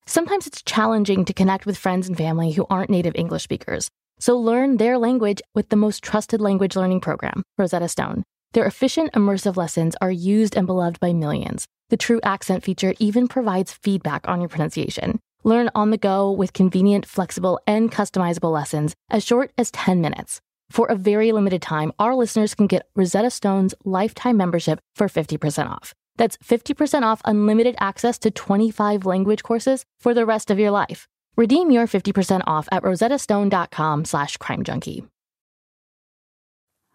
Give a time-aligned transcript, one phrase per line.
[0.07, 3.91] Sometimes it's challenging to connect with friends and family who aren't native English speakers.
[4.19, 8.25] So learn their language with the most trusted language learning program, Rosetta Stone.
[8.53, 11.67] Their efficient, immersive lessons are used and beloved by millions.
[11.89, 15.21] The True Accent feature even provides feedback on your pronunciation.
[15.45, 20.41] Learn on the go with convenient, flexible, and customizable lessons as short as 10 minutes.
[20.69, 25.69] For a very limited time, our listeners can get Rosetta Stone's lifetime membership for 50%
[25.71, 25.95] off.
[26.17, 31.07] That's 50% off unlimited access to 25 language courses for the rest of your life.
[31.37, 35.07] Redeem your 50% off at rosettastone.com slash crimejunkie.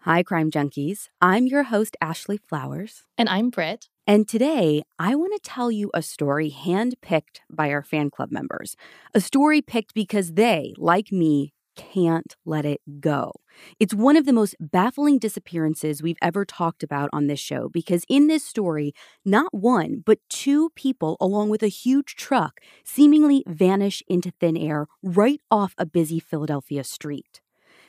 [0.06, 1.10] Hi, crime junkies.
[1.20, 3.06] I'm your host, Ashley Flowers.
[3.18, 3.90] And I'm Britt.
[4.06, 8.76] And today, I want to tell you a story handpicked by our fan club members.
[9.16, 13.32] A story picked because they, like me, can't let it go.
[13.80, 18.06] It's one of the most baffling disappearances we've ever talked about on this show because
[18.08, 18.94] in this story,
[19.26, 24.86] not one, but two people, along with a huge truck, seemingly vanish into thin air
[25.02, 27.42] right off a busy Philadelphia street.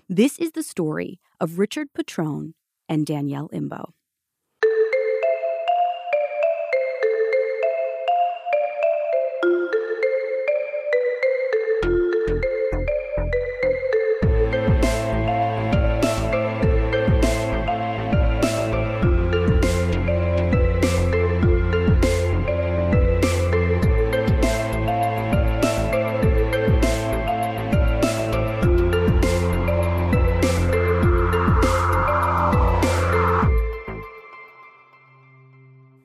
[0.08, 2.54] This is the story of Richard Petrone
[2.88, 3.90] and Danielle Imbo.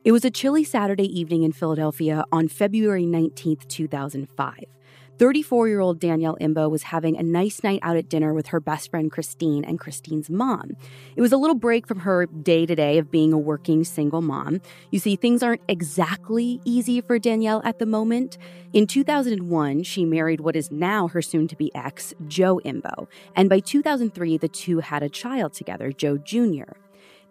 [0.03, 4.65] It was a chilly Saturday evening in Philadelphia on February 19, 2005.
[5.19, 8.59] 34 year old Danielle Imbo was having a nice night out at dinner with her
[8.59, 10.71] best friend Christine and Christine's mom.
[11.15, 14.23] It was a little break from her day to day of being a working single
[14.23, 14.59] mom.
[14.89, 18.39] You see, things aren't exactly easy for Danielle at the moment.
[18.73, 23.07] In 2001, she married what is now her soon to be ex, Joe Imbo.
[23.35, 26.73] And by 2003, the two had a child together, Joe Jr.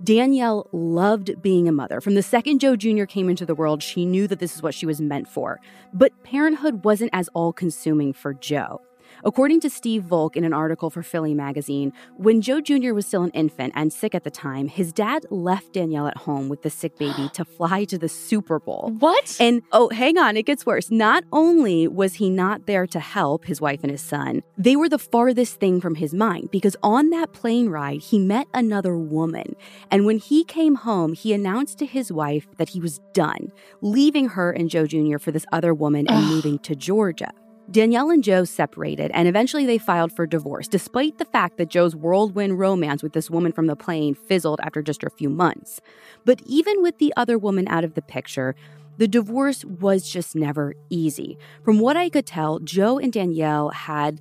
[0.02, 2.00] Danielle loved being a mother.
[2.00, 3.04] From the second Joe Jr.
[3.04, 5.60] came into the world, she knew that this is what she was meant for.
[5.92, 8.80] But parenthood wasn't as all consuming for Joe.
[9.24, 12.94] According to Steve Volk in an article for Philly magazine, when Joe Jr.
[12.94, 16.48] was still an infant and sick at the time, his dad left Danielle at home
[16.48, 18.94] with the sick baby to fly to the Super Bowl.
[18.98, 19.36] What?
[19.38, 20.90] And oh, hang on, it gets worse.
[20.90, 24.88] Not only was he not there to help his wife and his son, they were
[24.88, 29.54] the farthest thing from his mind because on that plane ride, he met another woman.
[29.90, 34.28] And when he came home, he announced to his wife that he was done, leaving
[34.30, 35.18] her and Joe Jr.
[35.18, 37.32] for this other woman and moving to Georgia.
[37.70, 41.94] Danielle and Joe separated, and eventually they filed for divorce, despite the fact that Joe's
[41.94, 45.80] whirlwind romance with this woman from the plane fizzled after just a few months.
[46.24, 48.56] But even with the other woman out of the picture,
[48.98, 51.38] the divorce was just never easy.
[51.64, 54.20] From what I could tell, Joe and Danielle had,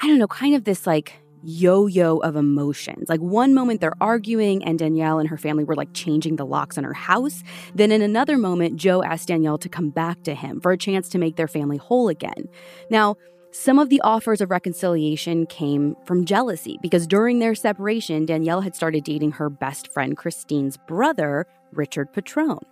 [0.00, 1.14] I don't know, kind of this like
[1.46, 3.08] yo yo of emotions.
[3.08, 6.76] Like one moment they're arguing, and Danielle and her family were like changing the locks
[6.76, 7.42] on her house.
[7.74, 11.08] Then in another moment, Joe asked Danielle to come back to him for a chance
[11.10, 12.48] to make their family whole again.
[12.90, 13.16] Now,
[13.52, 18.76] some of the offers of reconciliation came from jealousy because during their separation, Danielle had
[18.76, 22.66] started dating her best friend Christine's brother, Richard Petrone.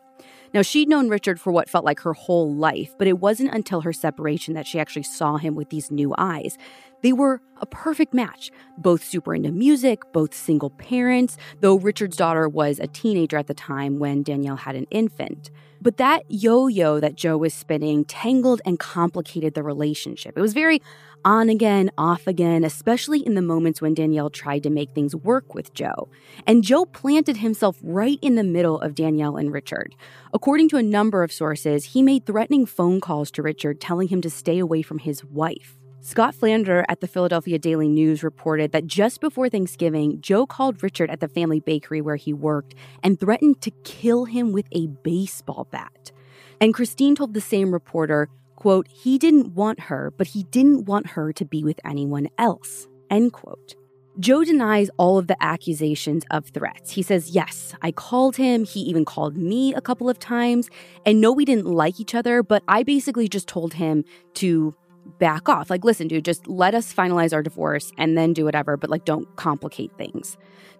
[0.54, 3.80] Now, she'd known Richard for what felt like her whole life, but it wasn't until
[3.80, 6.56] her separation that she actually saw him with these new eyes.
[7.02, 12.48] They were a perfect match, both super into music, both single parents, though Richard's daughter
[12.48, 15.50] was a teenager at the time when Danielle had an infant.
[15.82, 20.38] But that yo yo that Joe was spinning tangled and complicated the relationship.
[20.38, 20.80] It was very
[21.24, 25.54] on again, off again, especially in the moments when Danielle tried to make things work
[25.54, 26.08] with Joe.
[26.46, 29.94] And Joe planted himself right in the middle of Danielle and Richard.
[30.32, 34.20] According to a number of sources, he made threatening phone calls to Richard telling him
[34.20, 35.76] to stay away from his wife.
[36.00, 41.08] Scott Flander at the Philadelphia Daily News reported that just before Thanksgiving, Joe called Richard
[41.08, 45.66] at the family bakery where he worked and threatened to kill him with a baseball
[45.70, 46.12] bat.
[46.60, 48.28] And Christine told the same reporter,
[48.64, 52.88] quote, he didn't want her, but he didn't want her to be with anyone else,
[53.10, 53.74] end quote.
[54.18, 56.92] Joe denies all of the accusations of threats.
[56.92, 58.64] He says, Yes, I called him.
[58.64, 60.70] He even called me a couple of times.
[61.04, 64.02] And no, we didn't like each other, but I basically just told him
[64.34, 64.74] to
[65.18, 65.70] back off.
[65.70, 69.04] Like, listen, dude, just let us finalize our divorce and then do whatever, but like,
[69.04, 70.36] don't complicate things.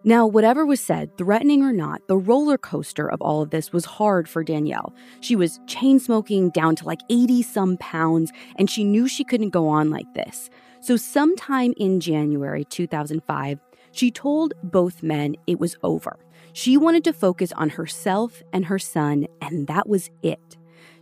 [0.07, 3.87] Now, whatever was said, threatening or not, the roller coaster of all of this was
[3.87, 4.93] hard for Danielle.
[5.21, 9.51] She was chain smoking down to like 80 some pounds, and she knew she couldn't
[9.51, 10.51] go on like this.
[10.81, 13.59] So, sometime in January 2005,
[13.93, 16.19] she told both men it was over.
[16.53, 20.57] She wanted to focus on herself and her son, and that was it.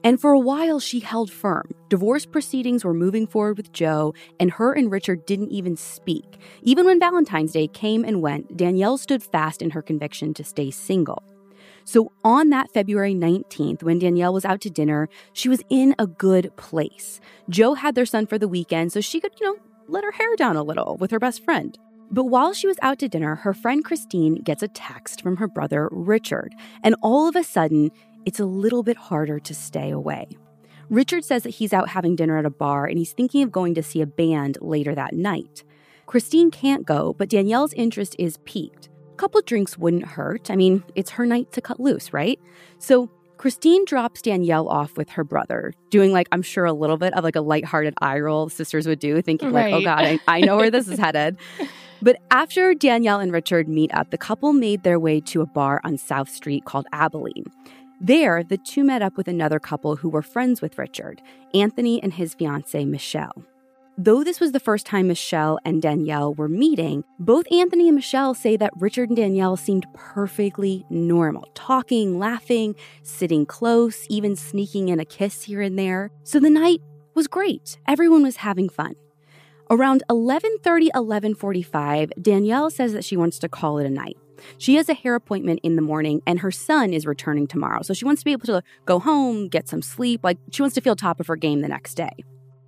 [0.04, 1.70] And for a while, she held firm.
[1.88, 6.38] Divorce proceedings were moving forward with Joe, and her and Richard didn't even speak.
[6.62, 10.70] Even when Valentine's Day came and went, Danielle stood fast in her conviction to stay
[10.70, 11.22] single.
[11.84, 16.06] So, on that February 19th, when Danielle was out to dinner, she was in a
[16.06, 17.20] good place.
[17.48, 19.58] Joe had their son for the weekend, so she could, you know,
[19.88, 21.76] let her hair down a little with her best friend.
[22.12, 25.48] But while she was out to dinner, her friend Christine gets a text from her
[25.48, 26.54] brother Richard,
[26.84, 27.90] and all of a sudden,
[28.24, 30.28] it's a little bit harder to stay away.
[30.90, 33.74] Richard says that he's out having dinner at a bar and he's thinking of going
[33.74, 35.64] to see a band later that night.
[36.06, 38.88] Christine can't go, but Danielle's interest is piqued.
[39.12, 40.50] A couple drinks wouldn't hurt.
[40.50, 42.38] I mean, it's her night to cut loose, right?
[42.78, 47.14] So Christine drops Danielle off with her brother, doing like, I'm sure a little bit
[47.14, 49.72] of like a lighthearted eye roll sisters would do, thinking right.
[49.72, 51.36] like, oh God, I, I know where this is headed.
[52.02, 55.80] But after Danielle and Richard meet up, the couple made their way to a bar
[55.84, 57.44] on South Street called Abilene.
[58.04, 61.22] There, the two met up with another couple who were friends with Richard,
[61.54, 63.44] Anthony and his fiancee, Michelle.
[63.96, 68.34] Though this was the first time Michelle and Danielle were meeting, both Anthony and Michelle
[68.34, 74.98] say that Richard and Danielle seemed perfectly normal, talking, laughing, sitting close, even sneaking in
[74.98, 76.10] a kiss here and there.
[76.24, 76.80] So the night
[77.14, 77.78] was great.
[77.86, 78.96] Everyone was having fun.
[79.70, 84.16] Around 11:30, 11:45, Danielle says that she wants to call it a night.
[84.58, 87.82] She has a hair appointment in the morning and her son is returning tomorrow.
[87.82, 90.20] So she wants to be able to go home, get some sleep.
[90.22, 92.10] Like she wants to feel top of her game the next day.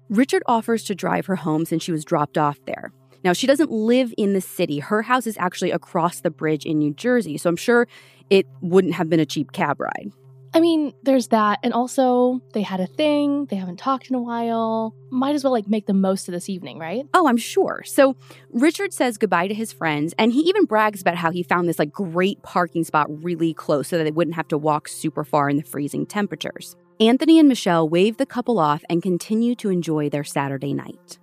[0.08, 2.92] Richard offers to drive her home since she was dropped off there.
[3.24, 4.80] Now, she doesn't live in the city.
[4.80, 7.38] Her house is actually across the bridge in New Jersey.
[7.38, 7.88] So I'm sure
[8.28, 10.12] it wouldn't have been a cheap cab ride.
[10.54, 11.58] I mean, there's that.
[11.64, 13.46] And also, they had a thing.
[13.46, 14.94] They haven't talked in a while.
[15.10, 17.04] Might as well like make the most of this evening, right?
[17.12, 17.82] Oh, I'm sure.
[17.84, 18.14] So
[18.50, 21.80] Richard says goodbye to his friends, and he even brags about how he found this
[21.80, 25.50] like great parking spot really close so that they wouldn't have to walk super far
[25.50, 26.76] in the freezing temperatures.
[27.00, 31.18] Anthony and Michelle wave the couple off and continue to enjoy their Saturday night.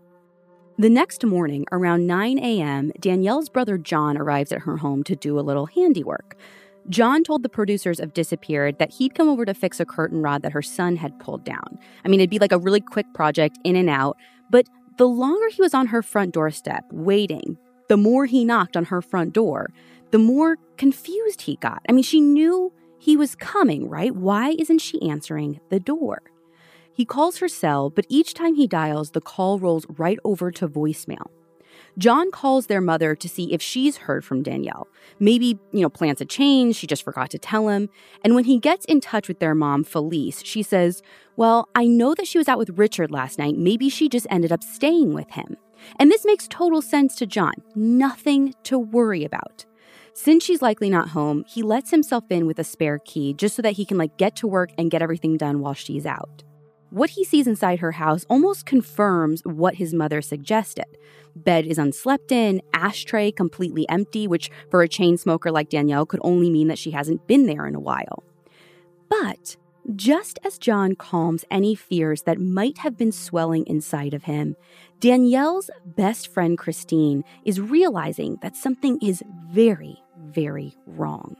[0.77, 5.39] The next morning, around 9 a.m., Danielle's brother John arrives at her home to do
[5.39, 6.35] a little handiwork.
[6.89, 10.41] John told the producers of Disappeared that he'd come over to fix a curtain rod
[10.41, 11.79] that her son had pulled down.
[12.03, 14.17] I mean, it'd be like a really quick project, in and out.
[14.49, 17.57] But the longer he was on her front doorstep, waiting,
[17.87, 19.71] the more he knocked on her front door,
[20.11, 21.81] the more confused he got.
[21.87, 24.15] I mean, she knew he was coming, right?
[24.15, 26.21] Why isn't she answering the door?
[26.93, 30.67] He calls her cell, but each time he dials, the call rolls right over to
[30.67, 31.27] voicemail.
[32.01, 34.87] John calls their mother to see if she's heard from Danielle.
[35.19, 37.89] Maybe, you know, plans a change, she just forgot to tell him.
[38.23, 41.03] And when he gets in touch with their mom, Felice, she says,
[41.35, 43.55] Well, I know that she was out with Richard last night.
[43.55, 45.57] Maybe she just ended up staying with him.
[45.99, 47.53] And this makes total sense to John.
[47.75, 49.65] Nothing to worry about.
[50.15, 53.61] Since she's likely not home, he lets himself in with a spare key just so
[53.61, 56.43] that he can like get to work and get everything done while she's out.
[56.91, 60.85] What he sees inside her house almost confirms what his mother suggested.
[61.35, 66.19] Bed is unslept in, ashtray completely empty, which for a chain smoker like Danielle could
[66.23, 68.23] only mean that she hasn't been there in a while.
[69.09, 69.55] But
[69.95, 74.55] just as John calms any fears that might have been swelling inside of him,
[74.99, 81.35] Danielle's best friend Christine is realizing that something is very, very wrong.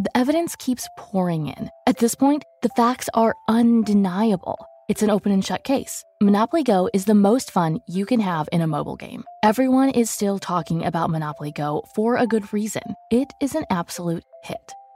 [0.00, 1.68] The evidence keeps pouring in.
[1.86, 4.56] At this point, the facts are undeniable.
[4.88, 6.02] It's an open and shut case.
[6.22, 9.24] Monopoly Go is the most fun you can have in a mobile game.
[9.42, 12.96] Everyone is still talking about Monopoly Go for a good reason.
[13.10, 14.72] It is an absolute hit.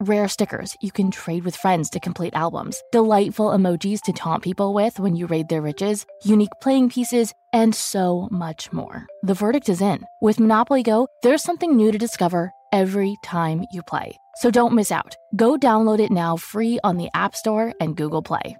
[0.00, 4.74] Rare stickers you can trade with friends to complete albums, delightful emojis to taunt people
[4.74, 9.06] with when you raid their riches, unique playing pieces, and so much more.
[9.22, 10.04] The verdict is in.
[10.20, 14.18] With Monopoly Go, there's something new to discover every time you play.
[14.36, 15.16] So don't miss out.
[15.34, 18.56] Go download it now free on the App Store and Google Play.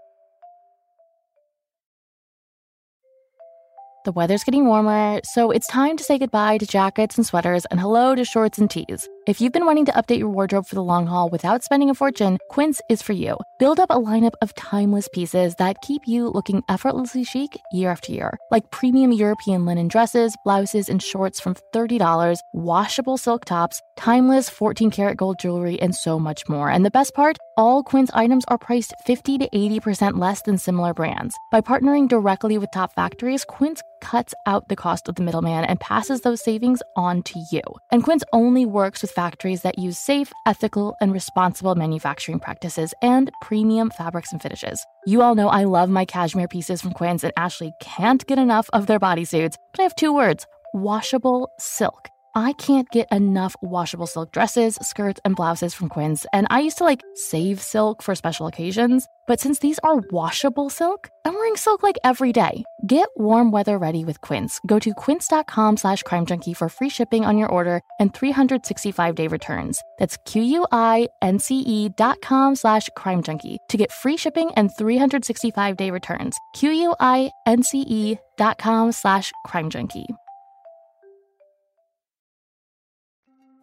[4.07, 7.81] The weather's getting warmer, so it's time to say goodbye to jackets and sweaters and
[7.81, 9.07] hello to shorts and tees.
[9.26, 11.97] If you've been wanting to update your wardrobe for the long haul without spending a
[11.97, 13.37] fortune, Quince is for you.
[13.59, 18.12] Build up a lineup of timeless pieces that keep you looking effortlessly chic year after
[18.12, 24.49] year, like premium European linen dresses, blouses, and shorts from $30, washable silk tops, timeless
[24.49, 26.71] 14 karat gold jewelry, and so much more.
[26.71, 27.37] And the best part?
[27.56, 31.35] All Quince items are priced 50 to 80% less than similar brands.
[31.50, 35.80] By partnering directly with top factories, Quince cuts out the cost of the middleman and
[35.80, 37.62] passes those savings on to you.
[37.90, 43.32] And Quince only works with factories that use safe, ethical, and responsible manufacturing practices and
[43.40, 44.78] premium fabrics and finishes.
[45.06, 48.68] You all know I love my cashmere pieces from Quince, and Ashley can't get enough
[48.73, 49.56] of their bodysuits.
[49.73, 52.11] But I have two words washable silk.
[52.37, 56.76] I can't get enough washable silk dresses, skirts, and blouses from Quince, and I used
[56.78, 59.08] to like save silk for special occasions.
[59.26, 62.64] But since these are washable silk, I'm wearing silk like every day.
[62.87, 64.61] Get warm weather ready with Quince.
[64.66, 69.26] Go to quince.com slash crime junkie for free shipping on your order and 365 day
[69.28, 69.83] returns.
[69.99, 76.37] That's Q-U-I-N-C-E dot com slash crime junkie to get free shipping and 365 day returns.
[76.55, 80.07] Q-U-I-N-C-E dot com slash crime junkie.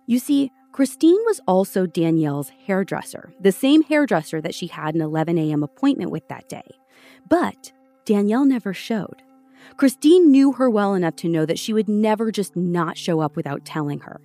[0.06, 5.38] You see, Christine was also Danielle's hairdresser, the same hairdresser that she had an 11
[5.38, 5.64] a.m.
[5.64, 6.68] appointment with that day.
[7.30, 7.72] But
[8.06, 9.22] Danielle never showed.
[9.78, 13.36] Christine knew her well enough to know that she would never just not show up
[13.36, 14.20] without telling her.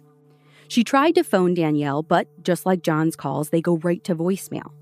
[0.69, 4.73] She tried to phone Danielle, but just like John's calls, they go right to voicemail.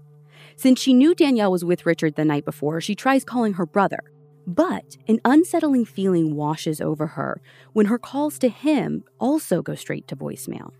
[0.56, 4.00] Since she knew Danielle was with Richard the night before, she tries calling her brother.
[4.46, 7.40] But an unsettling feeling washes over her
[7.72, 10.70] when her calls to him also go straight to voicemail.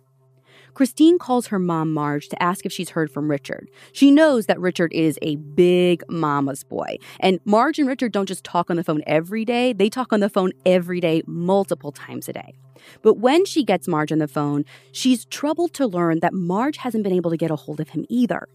[0.76, 3.70] Christine calls her mom, Marge, to ask if she's heard from Richard.
[3.92, 6.98] She knows that Richard is a big mama's boy.
[7.18, 10.20] And Marge and Richard don't just talk on the phone every day, they talk on
[10.20, 12.58] the phone every day, multiple times a day.
[13.00, 17.04] But when she gets Marge on the phone, she's troubled to learn that Marge hasn't
[17.04, 18.46] been able to get a hold of him either.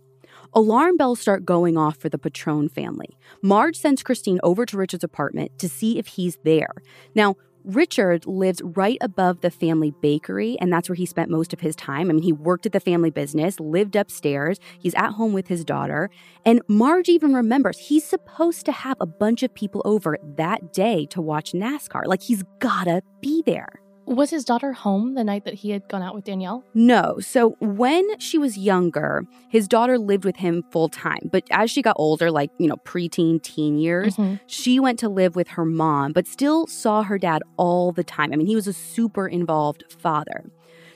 [0.54, 3.18] Alarm bells start going off for the Petrone family.
[3.42, 6.84] Marge sends Christine over to Richard's apartment to see if he's there.
[7.16, 11.60] Now, Richard lives right above the family bakery, and that's where he spent most of
[11.60, 12.10] his time.
[12.10, 15.64] I mean, he worked at the family business, lived upstairs, he's at home with his
[15.64, 16.10] daughter.
[16.46, 21.06] And Marge even remembers he's supposed to have a bunch of people over that day
[21.08, 22.06] to watch NASCAR.
[22.06, 23.82] Like, he's gotta be there.
[24.12, 26.66] Was his daughter home the night that he had gone out with Danielle?
[26.74, 27.20] No.
[27.22, 31.30] So when she was younger, his daughter lived with him full time.
[31.32, 34.36] But as she got older, like, you know, preteen, teen years, mm-hmm.
[34.48, 38.34] she went to live with her mom, but still saw her dad all the time.
[38.34, 40.44] I mean, he was a super involved father.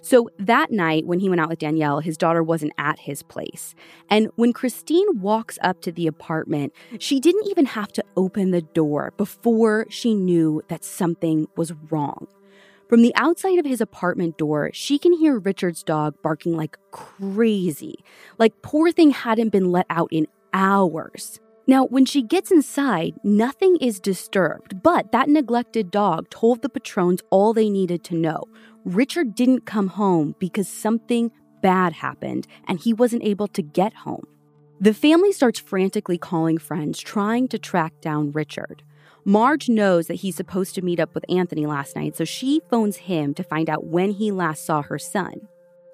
[0.01, 3.75] So that night, when he went out with Danielle, his daughter wasn't at his place.
[4.09, 8.61] And when Christine walks up to the apartment, she didn't even have to open the
[8.61, 12.27] door before she knew that something was wrong.
[12.87, 17.95] From the outside of his apartment door, she can hear Richard's dog barking like crazy.
[18.37, 21.39] Like poor thing hadn't been let out in hours.
[21.67, 27.21] Now, when she gets inside, nothing is disturbed, but that neglected dog told the Petrones
[27.31, 28.43] all they needed to know.
[28.83, 31.31] Richard didn't come home because something
[31.63, 34.25] bad happened and he wasn't able to get home.
[34.79, 38.83] The family starts frantically calling friends, trying to track down Richard.
[39.27, 42.97] Marge knows that he's supposed to meet up with Anthony last night, so she phones
[42.97, 45.47] him to find out when he last saw her son.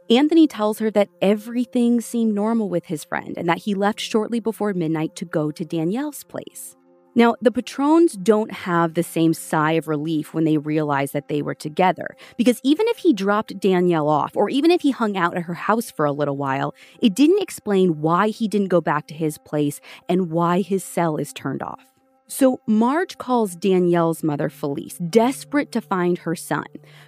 [0.10, 4.42] Anthony tells her that everything seemed normal with his friend and that he left shortly
[4.42, 6.76] before midnight to go to Danielle's place.
[7.16, 11.42] Now, the Petrones don't have the same sigh of relief when they realize that they
[11.42, 15.38] were together, because even if he dropped Danielle off, or even if he hung out
[15.38, 19.08] at her house for a little while, it didn't explain why he didn't go back
[19.08, 21.91] to his place and why his cell is turned off.
[22.34, 26.64] So Marge calls Danielle's mother, Felice, desperate to find her son.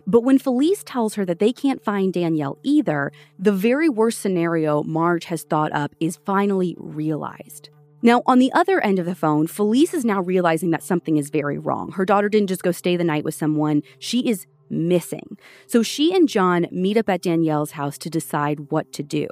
[0.05, 4.83] But when Felice tells her that they can't find Danielle either, the very worst scenario
[4.83, 7.69] Marge has thought up is finally realized.
[8.01, 11.29] Now, on the other end of the phone, Felice is now realizing that something is
[11.29, 11.93] very wrong.
[11.93, 15.37] Her daughter didn't just go stay the night with someone, she is missing.
[15.67, 19.29] So she and John meet up at Danielle's house to decide what to do.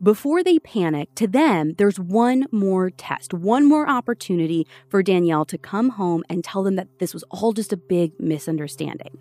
[0.00, 5.58] Before they panic, to them, there's one more test, one more opportunity for Danielle to
[5.58, 9.18] come home and tell them that this was all just a big misunderstanding.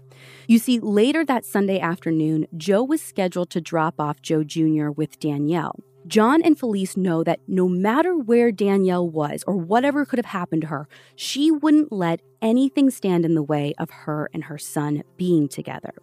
[0.48, 4.90] You see, later that Sunday afternoon, Joe was scheduled to drop off Joe Jr.
[4.92, 5.80] with Danielle.
[6.06, 10.62] John and Felice know that no matter where Danielle was or whatever could have happened
[10.62, 15.02] to her, she wouldn't let anything stand in the way of her and her son
[15.18, 15.96] being together.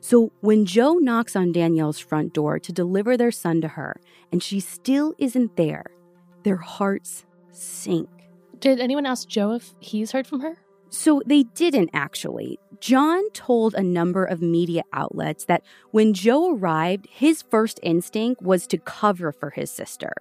[0.00, 4.00] So when Joe knocks on Danielle's front door to deliver their son to her,
[4.30, 5.86] and she still isn't there,
[6.42, 8.08] their hearts sink.
[8.58, 10.56] Did anyone ask Joe if he's heard from her?
[10.96, 12.58] So they didn't actually.
[12.80, 18.66] John told a number of media outlets that when Joe arrived, his first instinct was
[18.68, 20.12] to cover for his sister.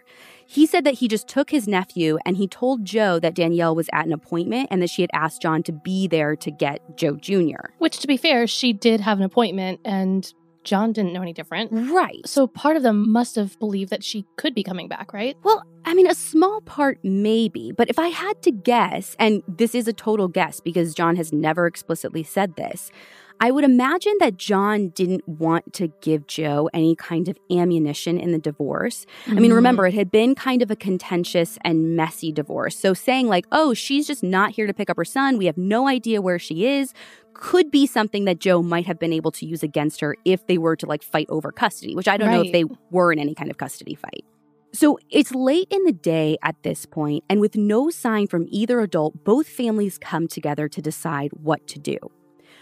[0.45, 3.89] He said that he just took his nephew and he told Joe that Danielle was
[3.93, 7.15] at an appointment and that she had asked John to be there to get Joe
[7.15, 7.71] Jr.
[7.77, 10.31] Which, to be fair, she did have an appointment and
[10.65, 11.71] John didn't know any different.
[11.71, 12.27] Right.
[12.27, 15.37] So part of them must have believed that she could be coming back, right?
[15.43, 19.75] Well, I mean, a small part maybe, but if I had to guess, and this
[19.75, 22.91] is a total guess because John has never explicitly said this,
[23.39, 28.31] I would imagine that John didn't want to give Joe any kind of ammunition in
[28.31, 29.05] the divorce.
[29.25, 29.37] Mm-hmm.
[29.37, 29.95] I mean, remember, mm-hmm.
[29.95, 32.77] it had been kind of a contentious and messy divorce.
[32.77, 35.57] So saying, like, oh, she's just not here to pick up her son, we have
[35.57, 36.93] no idea where she is,
[37.33, 40.57] could be something that Joe might have been able to use against her if they
[40.57, 42.35] were to like fight over custody, which I don't right.
[42.35, 44.23] know if they were in any kind of custody fight.
[44.71, 48.81] So it's late in the day at this point, and with no sign from either
[48.81, 51.97] adult, both families come together to decide what to do.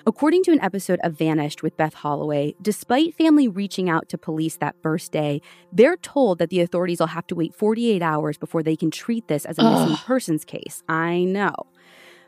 [0.05, 4.57] According to an episode of Vanished with Beth Holloway, despite family reaching out to police
[4.57, 8.63] that first day, they're told that the authorities will have to wait 48 hours before
[8.63, 10.83] they can treat this as a missing persons case.
[10.89, 11.55] I know.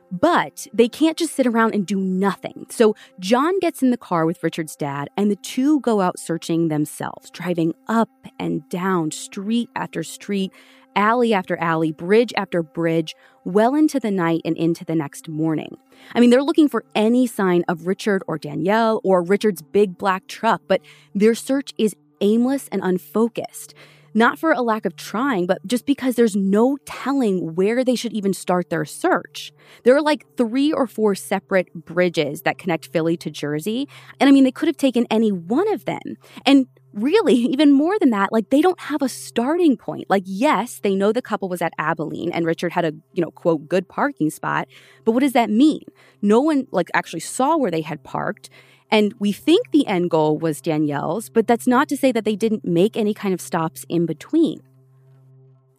[0.10, 2.68] But they can't just sit around and do nothing.
[2.70, 6.70] So John gets in the car with Richard's dad, and the two go out searching
[6.70, 8.10] themselves, driving up
[8.40, 10.54] and down, street after street,
[10.96, 15.78] alley after alley, bridge after bridge, well into the night and into the next morning.
[16.14, 20.28] I mean, they're looking for any sign of Richard or Danielle or Richard's big black
[20.28, 20.82] truck, but
[21.14, 23.74] their search is aimless and unfocused.
[24.18, 28.14] Not for a lack of trying, but just because there's no telling where they should
[28.14, 29.52] even start their search.
[29.84, 33.90] There are like three or four separate bridges that connect Philly to Jersey.
[34.22, 36.16] And I mean, they could have taken any one of them.
[36.46, 40.10] And really, even more than that, like they don't have a starting point.
[40.10, 43.32] Like, yes, they know the couple was at Abilene and Richard had a, you know,
[43.32, 44.68] quote, good parking spot.
[45.04, 45.82] But what does that mean?
[46.22, 48.50] No one like actually saw where they had parked.
[48.92, 52.36] And we think the end goal was Danielle's, but that's not to say that they
[52.36, 54.62] didn't make any kind of stops in between.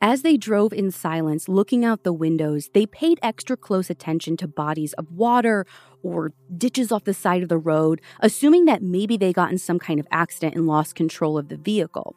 [0.02, 4.46] As they drove in silence, looking out the windows, they paid extra close attention to
[4.46, 5.64] bodies of water
[6.07, 9.79] or ditches off the side of the road, assuming that maybe they got in some
[9.79, 12.14] kind of accident and lost control of the vehicle.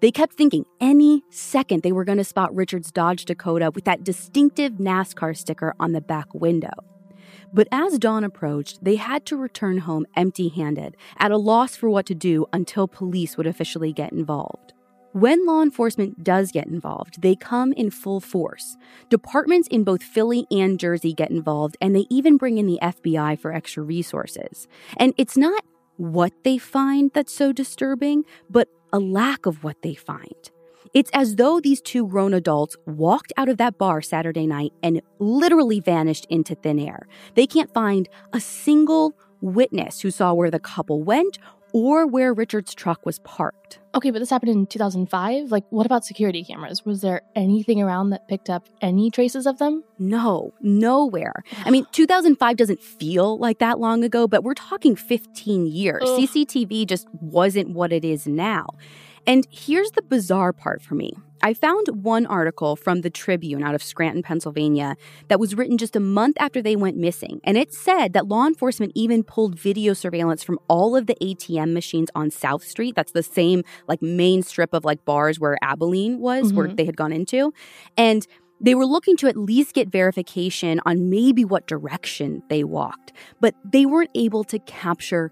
[0.00, 4.04] They kept thinking any second they were going to spot Richard's Dodge Dakota with that
[4.04, 6.72] distinctive NASCAR sticker on the back window.
[7.52, 11.90] But as dawn approached, they had to return home empty handed, at a loss for
[11.90, 14.72] what to do until police would officially get involved.
[15.16, 18.76] When law enforcement does get involved, they come in full force.
[19.08, 23.40] Departments in both Philly and Jersey get involved, and they even bring in the FBI
[23.40, 24.68] for extra resources.
[24.98, 25.64] And it's not
[25.96, 30.50] what they find that's so disturbing, but a lack of what they find.
[30.92, 35.00] It's as though these two grown adults walked out of that bar Saturday night and
[35.18, 37.08] literally vanished into thin air.
[37.36, 41.38] They can't find a single witness who saw where the couple went
[41.76, 43.80] or where Richard's truck was parked.
[43.94, 45.50] Okay, but this happened in 2005.
[45.50, 46.86] Like, what about security cameras?
[46.86, 49.84] Was there anything around that picked up any traces of them?
[49.98, 51.44] No, nowhere.
[51.66, 56.02] I mean, 2005 doesn't feel like that long ago, but we're talking 15 years.
[56.02, 56.20] Ugh.
[56.20, 58.68] CCTV just wasn't what it is now.
[59.26, 61.12] And here's the bizarre part for me
[61.42, 64.96] I found one article from the Tribune out of Scranton, Pennsylvania,
[65.28, 67.40] that was written just a month after they went missing.
[67.44, 71.72] And it said that law enforcement even pulled video surveillance from all of the ATM
[71.72, 72.94] machines on South Street.
[72.96, 76.56] That's the same, like, main strip of like bars where Abilene was, mm-hmm.
[76.56, 77.52] where they had gone into.
[77.96, 78.26] And
[78.60, 83.54] they were looking to at least get verification on maybe what direction they walked, but
[83.64, 85.30] they weren't able to capture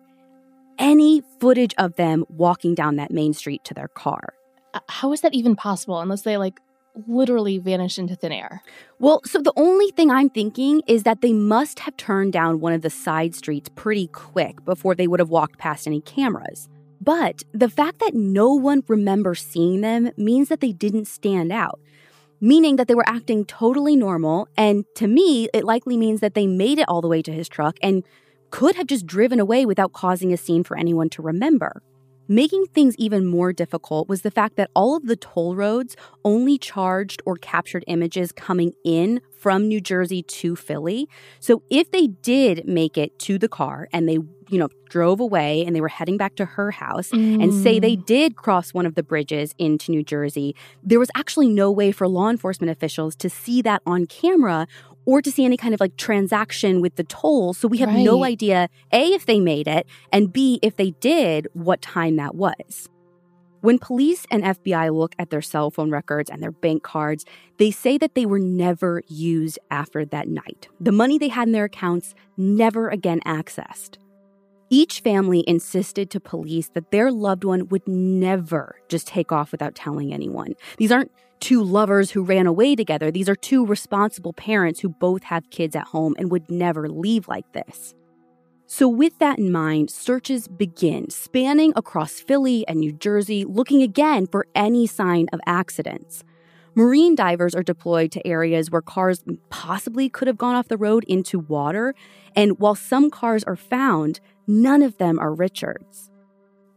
[0.79, 4.35] any footage of them walking down that main street to their car.
[4.75, 6.61] Uh, how is that even possible unless they like
[7.07, 8.63] literally vanish into thin air?
[8.99, 12.73] Well, so the only thing I'm thinking is that they must have turned down one
[12.73, 16.69] of the side streets pretty quick before they would have walked past any cameras.
[17.01, 21.81] But the fact that no one remembers seeing them means that they didn't stand out,
[22.41, 24.49] meaning that they were acting totally normal.
[24.57, 27.49] And to me, it likely means that they made it all the way to his
[27.49, 28.05] truck and
[28.51, 31.83] could have just driven away without causing a scene for anyone to remember.
[32.29, 36.57] Making things even more difficult was the fact that all of the toll roads only
[36.57, 41.07] charged or captured images coming in from New Jersey to Philly.
[41.39, 44.15] So if they did make it to the car and they,
[44.49, 47.43] you know, drove away and they were heading back to her house mm.
[47.43, 48.07] and say they mm.
[48.07, 52.09] did cross one of the bridges into New Jersey, there was actually no way for
[52.09, 54.67] law enforcement officials to see that on camera
[55.07, 57.55] or to see any kind of like transaction with the toll.
[57.55, 58.05] So we have right.
[58.05, 62.35] no idea, A, if they made it, and B, if they did, what time that
[62.35, 62.89] was.
[63.65, 67.25] When police and FBI look at their cell phone records and their bank cards,
[67.57, 70.69] they say that they were never used after that night.
[70.81, 73.97] The money they had in their accounts never again accessed.
[74.69, 79.75] Each family insisted to police that their loved one would never just take off without
[79.75, 80.57] telling anyone.
[80.77, 81.13] These aren't
[81.45, 83.11] two lovers who ran away together.
[83.11, 87.29] These are two responsible parents who both have kids at home and would never leave
[87.29, 87.95] like this.
[88.67, 94.27] So, with that in mind, searches begin, spanning across Philly and New Jersey, looking again
[94.27, 96.25] for any sign of accidents.
[96.75, 101.05] Marine divers are deployed to areas where cars possibly could have gone off the road
[101.09, 101.95] into water,
[102.35, 106.11] and while some cars are found, none of them are Richard's.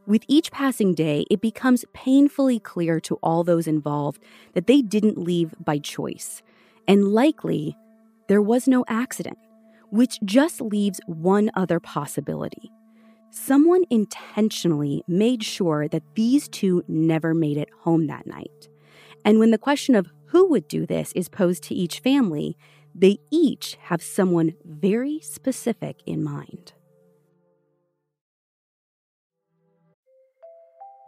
[0.07, 5.17] With each passing day, it becomes painfully clear to all those involved that they didn't
[5.17, 6.41] leave by choice,
[6.87, 7.75] and likely
[8.29, 9.37] there was no accident,
[9.91, 12.71] which just leaves one other possibility.
[13.31, 18.69] Someone intentionally made sure that these two never made it home that night.
[19.25, 22.55] And when the question of who would do this is posed to each family,
[22.95, 26.71] they each have someone very specific in mind.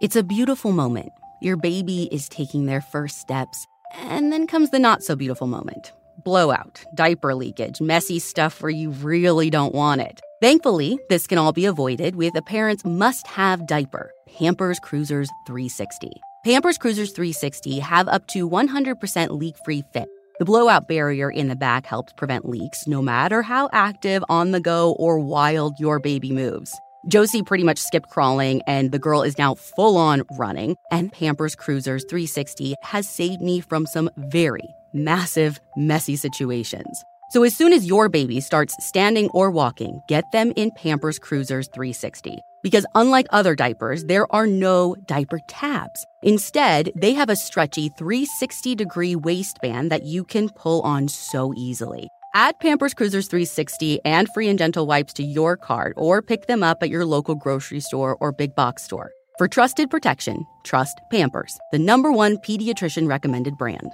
[0.01, 1.11] It's a beautiful moment.
[1.41, 5.91] Your baby is taking their first steps, and then comes the not so beautiful moment
[6.23, 10.19] blowout, diaper leakage, messy stuff where you really don't want it.
[10.41, 16.11] Thankfully, this can all be avoided with a parent's must have diaper, Pampers Cruisers 360.
[16.45, 20.09] Pampers Cruisers 360 have up to 100% leak free fit.
[20.39, 24.61] The blowout barrier in the back helps prevent leaks no matter how active, on the
[24.61, 26.77] go, or wild your baby moves.
[27.07, 30.75] Josie pretty much skipped crawling, and the girl is now full on running.
[30.91, 37.03] And Pampers Cruisers 360 has saved me from some very massive, messy situations.
[37.31, 41.67] So as soon as your baby starts standing or walking, get them in Pampers Cruisers
[41.67, 42.39] 360.
[42.63, 46.05] Because unlike other diapers, there are no diaper tabs.
[46.23, 52.09] Instead, they have a stretchy 360 degree waistband that you can pull on so easily.
[52.35, 56.61] Add Pampers Cruisers 360 and free and gentle wipes to your cart or pick them
[56.61, 59.11] up at your local grocery store or big box store.
[59.39, 63.91] For trusted protection, trust Pampers, the number one pediatrician recommended brand.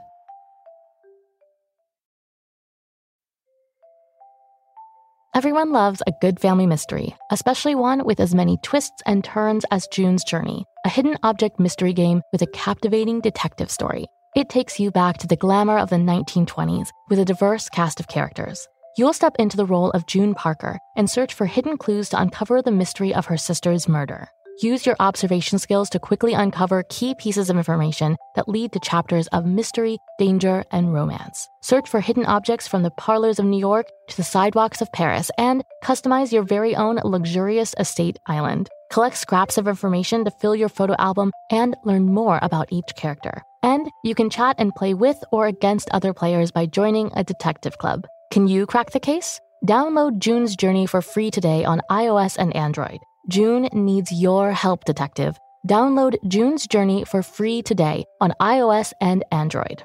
[5.34, 9.88] Everyone loves a good family mystery, especially one with as many twists and turns as
[9.88, 14.08] June's Journey, a hidden object mystery game with a captivating detective story.
[14.36, 18.10] It takes you back to the glamour of the 1920s with a diverse cast of
[18.10, 18.68] characters.
[18.98, 22.62] You'll step into the role of June Parker and search for hidden clues to uncover
[22.62, 24.28] the mystery of her sister's murder.
[24.62, 29.28] Use your observation skills to quickly uncover key pieces of information that lead to chapters
[29.28, 31.48] of mystery, danger, and romance.
[31.62, 35.32] Search for hidden objects from the parlors of New York to the sidewalks of Paris
[35.38, 38.68] and customize your very own luxurious estate island.
[38.92, 43.42] Collect scraps of information to fill your photo album and learn more about each character.
[43.66, 47.80] And you can chat and play with or against other players by joining a detective
[47.80, 48.06] club.
[48.32, 49.42] Can you crack the case?
[49.66, 53.00] Download June's Journey for free today on iOS and Android.
[53.28, 55.36] June needs your help, detective.
[55.68, 59.82] Download June's Journey for free today on iOS and Android.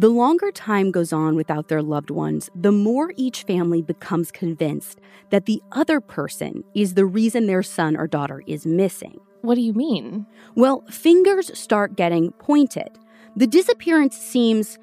[0.00, 4.98] The longer time goes on without their loved ones, the more each family becomes convinced
[5.28, 9.20] that the other person is the reason their son or daughter is missing.
[9.42, 10.24] What do you mean?
[10.54, 12.88] Well, fingers start getting pointed.
[13.36, 14.78] The disappearance seems,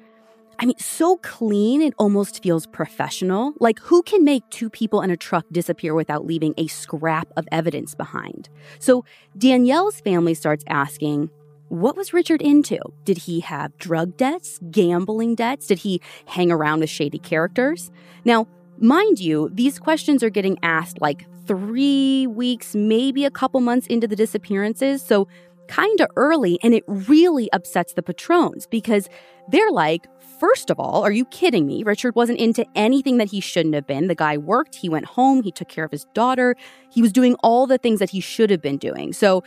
[0.60, 3.54] I mean, so clean it almost feels professional.
[3.58, 7.48] Like, who can make two people in a truck disappear without leaving a scrap of
[7.50, 8.48] evidence behind?
[8.78, 9.04] So
[9.36, 11.30] Danielle's family starts asking,
[11.68, 12.78] what was Richard into?
[13.04, 15.66] Did he have drug debts, gambling debts?
[15.66, 17.90] Did he hang around with shady characters?
[18.24, 18.46] Now,
[18.78, 24.06] mind you, these questions are getting asked like three weeks, maybe a couple months into
[24.06, 25.02] the disappearances.
[25.02, 25.28] So,
[25.68, 26.58] kind of early.
[26.62, 29.08] And it really upsets the Petrones because
[29.48, 30.06] they're like,
[30.38, 31.82] First of all, are you kidding me?
[31.82, 34.06] Richard wasn't into anything that he shouldn't have been.
[34.06, 36.54] The guy worked, he went home, he took care of his daughter,
[36.92, 39.12] he was doing all the things that he should have been doing.
[39.12, 39.42] So,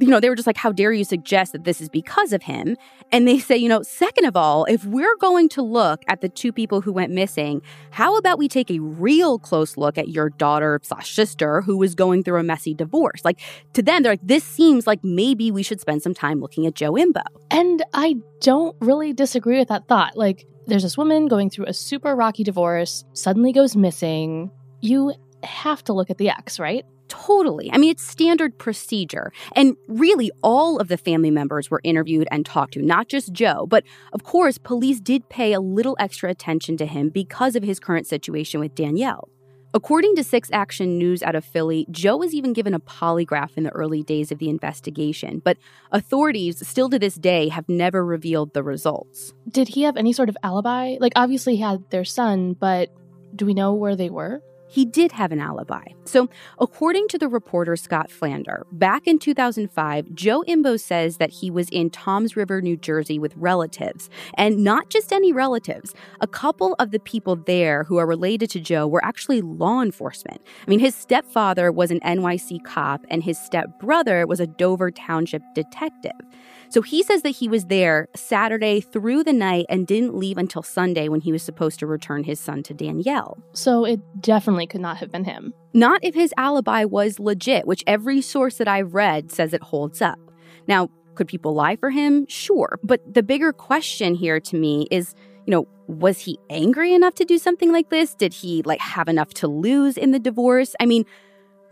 [0.00, 2.42] you know, they were just like, how dare you suggest that this is because of
[2.42, 2.76] him?
[3.10, 6.28] And they say, you know, second of all, if we're going to look at the
[6.28, 10.30] two people who went missing, how about we take a real close look at your
[10.30, 13.24] daughter slash sister who was going through a messy divorce?
[13.24, 13.40] Like
[13.74, 16.74] to them, they're like, this seems like maybe we should spend some time looking at
[16.74, 17.22] Joe Imbo.
[17.50, 20.16] And I don't really disagree with that thought.
[20.16, 24.50] Like, there's this woman going through a super rocky divorce, suddenly goes missing.
[24.80, 26.84] You have to look at the ex, right?
[27.12, 27.70] Totally.
[27.70, 29.34] I mean, it's standard procedure.
[29.54, 33.66] And really, all of the family members were interviewed and talked to, not just Joe.
[33.66, 37.78] But of course, police did pay a little extra attention to him because of his
[37.78, 39.28] current situation with Danielle.
[39.74, 43.64] According to Six Action News out of Philly, Joe was even given a polygraph in
[43.64, 45.58] the early days of the investigation, but
[45.90, 49.34] authorities still to this day have never revealed the results.
[49.50, 50.96] Did he have any sort of alibi?
[50.98, 52.88] Like, obviously, he had their son, but
[53.36, 54.42] do we know where they were?
[54.72, 55.84] He did have an alibi.
[56.04, 61.50] So, according to the reporter Scott Flander, back in 2005, Joe Imbo says that he
[61.50, 65.94] was in Toms River, New Jersey with relatives, and not just any relatives.
[66.20, 70.40] A couple of the people there who are related to Joe were actually law enforcement.
[70.66, 75.42] I mean, his stepfather was an NYC cop, and his stepbrother was a Dover Township
[75.54, 76.12] detective.
[76.72, 80.62] So he says that he was there Saturday through the night and didn't leave until
[80.62, 83.36] Sunday when he was supposed to return his son to Danielle.
[83.52, 85.52] So it definitely could not have been him.
[85.74, 90.00] Not if his alibi was legit, which every source that I've read says it holds
[90.00, 90.18] up.
[90.66, 92.26] Now, could people lie for him?
[92.26, 92.78] Sure.
[92.82, 97.26] But the bigger question here to me is, you know, was he angry enough to
[97.26, 98.14] do something like this?
[98.14, 100.74] Did he like have enough to lose in the divorce?
[100.80, 101.04] I mean,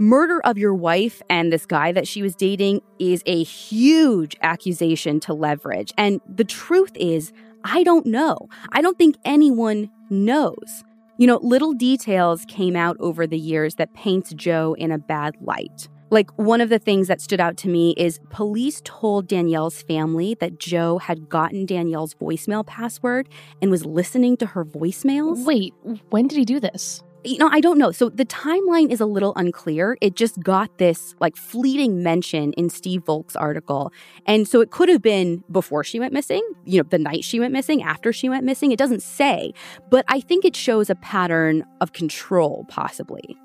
[0.00, 5.20] murder of your wife and this guy that she was dating is a huge accusation
[5.20, 5.92] to leverage.
[5.98, 7.32] And the truth is,
[7.64, 8.48] I don't know.
[8.72, 10.82] I don't think anyone knows.
[11.18, 15.36] You know, little details came out over the years that paints Joe in a bad
[15.42, 15.86] light.
[16.08, 20.34] Like, one of the things that stood out to me is police told Danielle's family
[20.40, 23.28] that Joe had gotten Danielle's voicemail password
[23.60, 25.44] and was listening to her voicemails.
[25.44, 25.72] Wait,
[26.08, 27.04] when did he do this?
[27.24, 27.90] You know, I don't know.
[27.90, 29.96] So the timeline is a little unclear.
[30.00, 33.92] It just got this like fleeting mention in Steve Volk's article.
[34.26, 37.40] And so it could have been before she went missing, you know, the night she
[37.40, 38.72] went missing, after she went missing.
[38.72, 39.52] It doesn't say,
[39.90, 43.36] but I think it shows a pattern of control, possibly.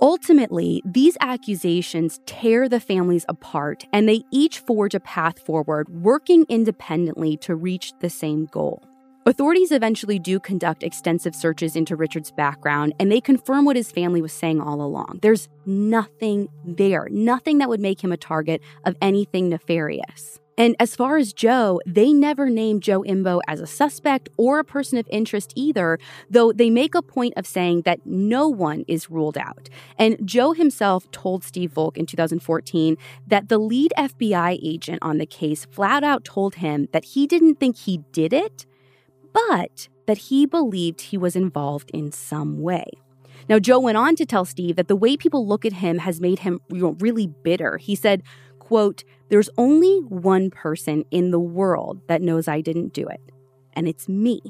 [0.00, 6.46] Ultimately, these accusations tear the families apart and they each forge a path forward, working
[6.48, 8.87] independently to reach the same goal.
[9.28, 14.22] Authorities eventually do conduct extensive searches into Richard's background and they confirm what his family
[14.22, 15.18] was saying all along.
[15.20, 20.40] There's nothing there, nothing that would make him a target of anything nefarious.
[20.56, 24.64] And as far as Joe, they never named Joe Imbo as a suspect or a
[24.64, 25.98] person of interest either,
[26.30, 29.68] though they make a point of saying that no one is ruled out.
[29.98, 35.26] And Joe himself told Steve Volk in 2014 that the lead FBI agent on the
[35.26, 38.64] case flat out told him that he didn't think he did it,
[39.46, 42.84] but that he believed he was involved in some way.
[43.48, 46.20] Now, Joe went on to tell Steve that the way people look at him has
[46.20, 47.76] made him you know, really bitter.
[47.78, 48.22] He said,
[48.58, 53.20] quote, There's only one person in the world that knows I didn't do it,
[53.74, 54.40] and it's me,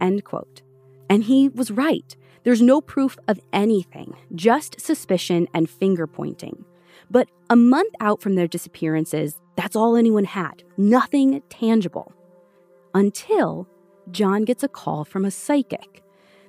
[0.00, 0.62] end quote.
[1.08, 2.16] And he was right.
[2.44, 6.64] There's no proof of anything, just suspicion and finger pointing.
[7.10, 12.12] But a month out from their disappearances, that's all anyone had nothing tangible.
[12.94, 13.68] Until
[14.10, 16.02] John gets a call from a psychic.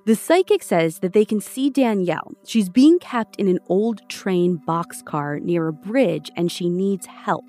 [0.06, 2.34] The psychic says that they can see Danielle.
[2.46, 7.46] She's being kept in an old train boxcar near a bridge and she needs help.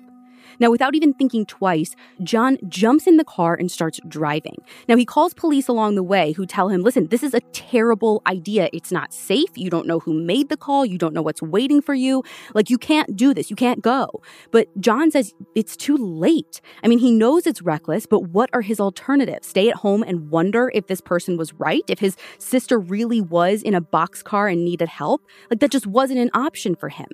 [0.59, 4.57] Now, without even thinking twice, John jumps in the car and starts driving.
[4.87, 8.21] Now, he calls police along the way who tell him, listen, this is a terrible
[8.27, 8.69] idea.
[8.73, 9.49] It's not safe.
[9.55, 10.85] You don't know who made the call.
[10.85, 12.23] You don't know what's waiting for you.
[12.53, 13.49] Like, you can't do this.
[13.49, 14.21] You can't go.
[14.51, 16.61] But John says it's too late.
[16.83, 19.47] I mean, he knows it's reckless, but what are his alternatives?
[19.47, 21.83] Stay at home and wonder if this person was right?
[21.87, 25.21] If his sister really was in a boxcar and needed help?
[25.49, 27.07] Like, that just wasn't an option for him.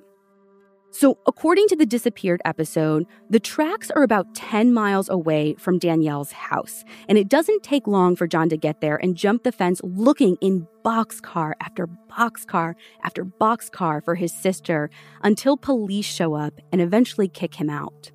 [0.94, 6.32] So, according to the disappeared episode, the tracks are about 10 miles away from Danielle's
[6.32, 9.80] house, and it doesn't take long for John to get there and jump the fence
[9.82, 14.90] looking in boxcar after boxcar after boxcar for his sister
[15.22, 18.12] until police show up and eventually kick him out.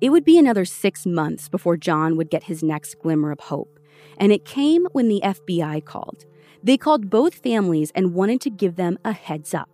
[0.00, 3.80] It would be another six months before John would get his next glimmer of hope,
[4.18, 6.26] and it came when the FBI called.
[6.62, 9.68] They called both families and wanted to give them a heads up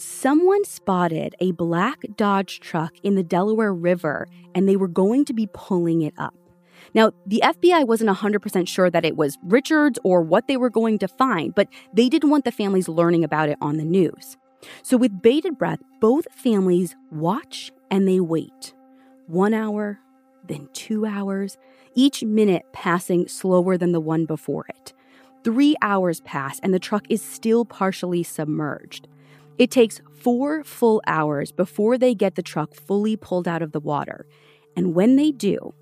[0.00, 5.32] someone spotted a black Dodge truck in the Delaware River and they were going to
[5.32, 6.34] be pulling it up.
[6.94, 10.98] Now, the FBI wasn't 100% sure that it was Richards or what they were going
[10.98, 14.36] to find, but they didn't want the families learning about it on the news.
[14.82, 18.74] So, with bated breath, both families watch and they wait.
[19.26, 20.00] One hour,
[20.48, 21.56] then two hours,
[21.94, 24.92] each minute passing slower than the one before it.
[25.44, 29.06] Three hours pass and the truck is still partially submerged.
[29.60, 33.78] It takes four full hours before they get the truck fully pulled out of the
[33.78, 34.26] water.
[34.74, 35.74] And when they do,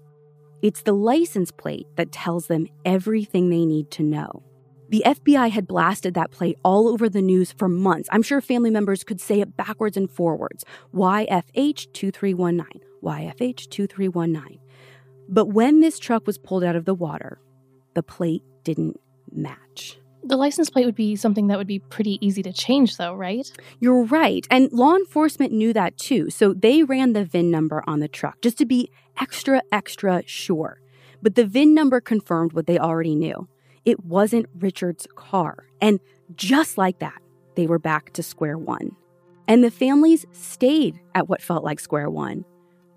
[0.62, 4.42] it's the license plate that tells them everything they need to know.
[4.88, 8.08] The FBI had blasted that plate all over the news for months.
[8.10, 14.58] I'm sure family members could say it backwards and forwards YFH 2319, YFH 2319.
[15.28, 17.38] But when this truck was pulled out of the water,
[17.94, 18.98] the plate didn't
[19.30, 20.00] match.
[20.28, 23.50] The license plate would be something that would be pretty easy to change, though, right?
[23.80, 24.46] You're right.
[24.50, 26.28] And law enforcement knew that too.
[26.28, 30.80] So they ran the VIN number on the truck just to be extra, extra sure.
[31.22, 33.48] But the VIN number confirmed what they already knew
[33.86, 35.64] it wasn't Richard's car.
[35.80, 35.98] And
[36.34, 37.22] just like that,
[37.56, 38.94] they were back to square one.
[39.46, 42.44] And the families stayed at what felt like square one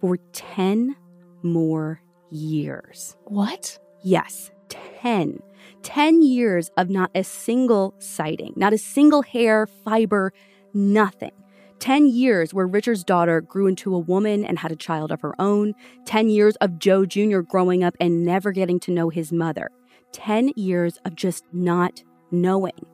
[0.01, 0.97] for 10
[1.43, 3.15] more years.
[3.23, 3.79] What?
[4.03, 5.39] Yes, 10.
[5.83, 10.33] 10 years of not a single sighting, not a single hair, fiber,
[10.73, 11.31] nothing.
[11.79, 15.33] 10 years where Richard's daughter grew into a woman and had a child of her
[15.41, 15.73] own.
[16.05, 17.39] 10 years of Joe Jr.
[17.39, 19.69] growing up and never getting to know his mother.
[20.11, 22.85] 10 years of just not knowing.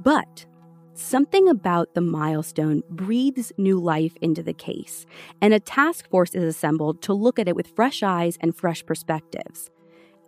[0.00, 0.46] But
[0.94, 5.04] something about the milestone breathes new life into the case,
[5.42, 8.84] and a task force is assembled to look at it with fresh eyes and fresh
[8.86, 9.70] perspectives.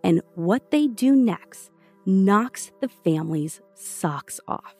[0.03, 1.71] And what they do next
[2.05, 4.75] knocks the family's socks off.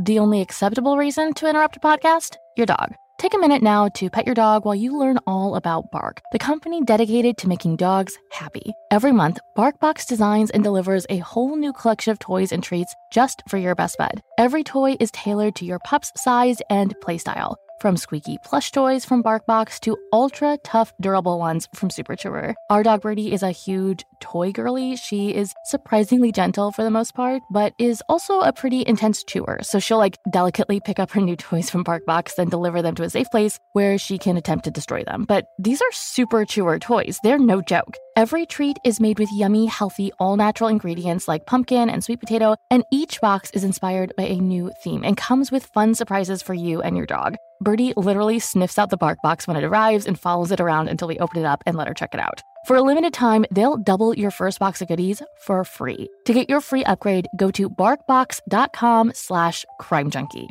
[0.00, 2.36] The only acceptable reason to interrupt a podcast?
[2.56, 2.94] Your dog.
[3.18, 6.38] Take a minute now to pet your dog while you learn all about Bark, the
[6.38, 8.72] company dedicated to making dogs happy.
[8.92, 13.42] Every month, BarkBox designs and delivers a whole new collection of toys and treats just
[13.48, 14.22] for your best bud.
[14.38, 17.56] Every toy is tailored to your pup's size and playstyle.
[17.80, 22.56] From squeaky plush toys from BarkBox to ultra tough, durable ones from Super Chewer.
[22.70, 24.96] Our dog Birdie is a huge toy girly.
[24.96, 29.60] She is surprisingly gentle for the most part, but is also a pretty intense chewer.
[29.62, 33.04] So she'll like delicately pick up her new toys from BarkBox, then deliver them to
[33.04, 35.24] a safe place where she can attempt to destroy them.
[35.28, 37.20] But these are super chewer toys.
[37.22, 37.96] They're no joke.
[38.18, 42.56] Every treat is made with yummy, healthy, all natural ingredients like pumpkin and sweet potato,
[42.68, 46.52] and each box is inspired by a new theme and comes with fun surprises for
[46.52, 47.36] you and your dog.
[47.60, 51.20] Birdie literally sniffs out the BarkBox when it arrives and follows it around until we
[51.20, 52.42] open it up and let her check it out.
[52.66, 56.08] For a limited time, they'll double your first box of goodies for free.
[56.24, 60.48] To get your free upgrade, go to barkbox.com slash crimejunkie.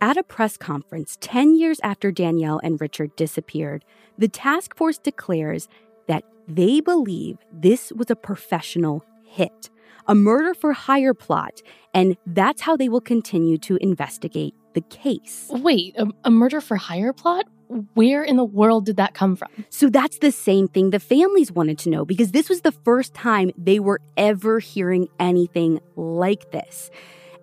[0.00, 3.84] At a press conference 10 years after Danielle and Richard disappeared,
[4.18, 5.68] the task force declares
[6.06, 9.70] that they believe this was a professional hit
[10.08, 15.48] a murder for hire plot, and that's how they will continue to investigate the case.
[15.50, 17.46] Wait, a, a, murder for hire plot?
[17.94, 19.48] Where in the world did that come from?
[19.70, 23.14] So that's the same thing the families wanted to know because this was the first
[23.14, 26.90] time they were ever hearing anything like this.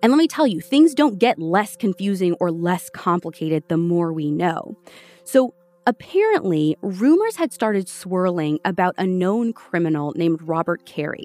[0.04, 4.12] And let me tell you, things don't get less confusing or less complicated the more
[4.12, 4.76] we know.
[5.24, 5.54] So
[5.86, 11.24] apparently, rumors had started swirling about a known criminal named Robert Carey.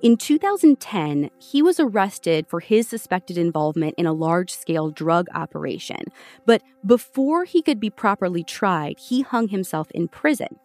[0.00, 6.00] In 2010, he was arrested for his suspected involvement in a large scale drug operation.
[6.46, 10.58] But before he could be properly tried, he hung himself in prison.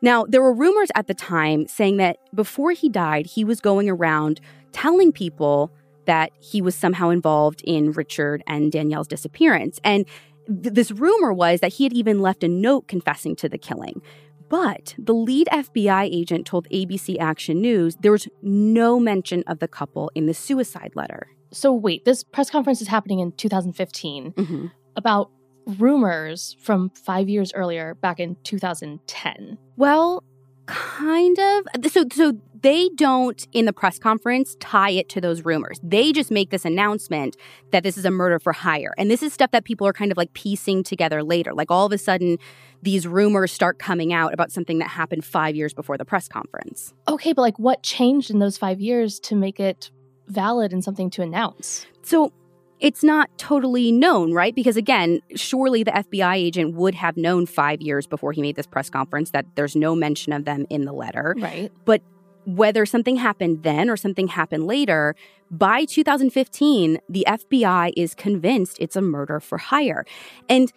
[0.00, 3.90] Now, there were rumors at the time saying that before he died, he was going
[3.90, 4.40] around
[4.72, 5.70] telling people
[6.06, 9.78] that he was somehow involved in Richard and Danielle's disappearance.
[9.84, 10.06] And
[10.46, 14.00] th- this rumor was that he had even left a note confessing to the killing.
[14.48, 19.68] But the lead FBI agent told ABC Action News there was no mention of the
[19.68, 21.28] couple in the suicide letter.
[21.50, 24.66] So, wait, this press conference is happening in 2015 mm-hmm.
[24.94, 25.30] about
[25.66, 29.58] rumors from five years earlier, back in 2010.
[29.76, 30.22] Well,
[30.66, 31.66] kind of.
[31.90, 35.78] So, so they don't in the press conference tie it to those rumors.
[35.82, 37.36] They just make this announcement
[37.72, 38.94] that this is a murder for hire.
[38.96, 41.52] And this is stuff that people are kind of like piecing together later.
[41.52, 42.38] Like all of a sudden,
[42.82, 46.94] these rumors start coming out about something that happened five years before the press conference.
[47.08, 49.90] Okay, but like what changed in those five years to make it
[50.28, 51.86] valid and something to announce?
[52.02, 52.32] So
[52.78, 54.54] it's not totally known, right?
[54.54, 58.66] Because again, surely the FBI agent would have known five years before he made this
[58.66, 61.34] press conference that there's no mention of them in the letter.
[61.38, 61.72] Right.
[61.84, 62.02] But
[62.46, 65.14] whether something happened then or something happened later,
[65.50, 70.04] by 2015, the FBI is convinced it's a murder for hire.
[70.48, 70.72] And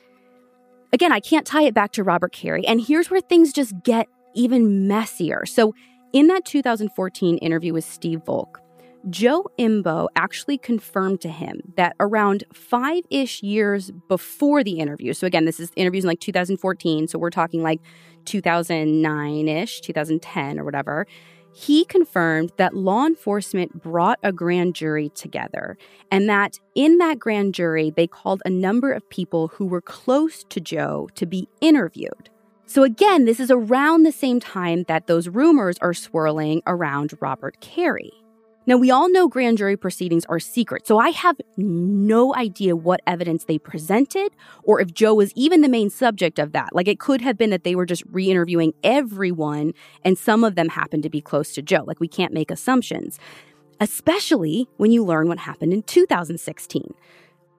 [0.91, 2.65] again, I can't tie it back to Robert Carey.
[2.65, 5.45] And here's where things just get even messier.
[5.45, 5.73] So,
[6.11, 8.61] in that 2014 interview with Steve Volk,
[9.09, 15.27] Joe Imbo actually confirmed to him that around five ish years before the interview, so
[15.27, 17.79] again, this is interviews in like 2014, so we're talking like
[18.25, 21.07] 2009 ish, 2010 or whatever,
[21.53, 25.77] he confirmed that law enforcement brought a grand jury together
[26.11, 30.43] and that in that grand jury, they called a number of people who were close
[30.49, 32.29] to Joe to be interviewed.
[32.65, 37.59] So, again, this is around the same time that those rumors are swirling around Robert
[37.61, 38.11] Carey.
[38.69, 43.01] Now, we all know grand jury proceedings are secret, so I have no idea what
[43.07, 46.75] evidence they presented or if Joe was even the main subject of that.
[46.75, 49.73] Like, it could have been that they were just re interviewing everyone
[50.05, 51.83] and some of them happened to be close to Joe.
[51.87, 53.17] Like, we can't make assumptions,
[53.79, 56.93] especially when you learn what happened in 2016.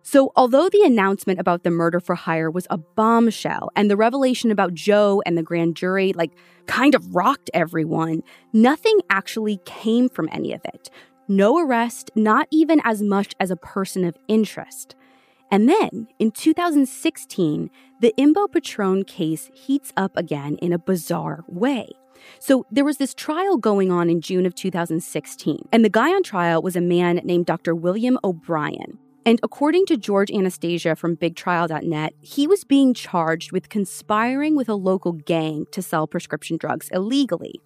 [0.03, 4.51] So, although the announcement about the murder for hire was a bombshell and the revelation
[4.51, 6.33] about Joe and the grand jury, like,
[6.67, 8.23] kind of rocked everyone,
[8.53, 10.91] nothing actually came from any of it.
[11.29, 14.97] No arrest, not even as much as a person of interest.
[15.51, 17.71] And then, in 2016,
[18.01, 21.89] the Imbo Petrone case heats up again in a bizarre way.
[22.39, 26.23] So there was this trial going on in June of 2016, and the guy on
[26.23, 27.75] trial was a man named Dr.
[27.75, 28.99] William O'Brien.
[29.27, 34.75] And according to George Anastasia from BigTrial.net, he was being charged with conspiring with a
[34.75, 37.61] local gang to sell prescription drugs illegally.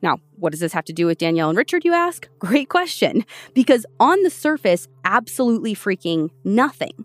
[0.00, 2.28] Now, what does this have to do with Danielle and Richard, you ask?
[2.38, 3.24] Great question.
[3.54, 7.04] Because on the surface, absolutely freaking nothing.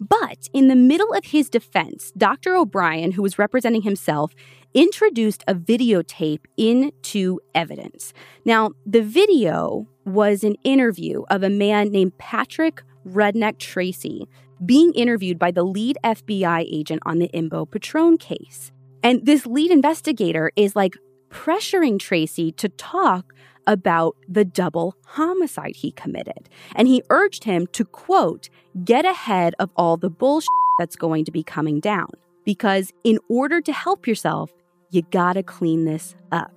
[0.00, 2.54] But in the middle of his defense, Dr.
[2.54, 4.32] O'Brien, who was representing himself,
[4.72, 8.12] introduced a videotape into evidence.
[8.44, 14.28] Now, the video was an interview of a man named Patrick Redneck Tracy
[14.64, 18.72] being interviewed by the lead FBI agent on the Imbo Petrone case.
[19.02, 20.96] And this lead investigator is like
[21.30, 23.32] pressuring Tracy to talk
[23.66, 26.48] about the double homicide he committed.
[26.74, 28.48] And he urged him to, quote,
[28.84, 32.08] get ahead of all the bullshit that's going to be coming down.
[32.44, 34.50] Because in order to help yourself,
[34.90, 36.50] you gotta clean this up.